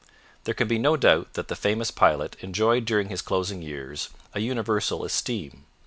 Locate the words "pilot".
1.91-2.35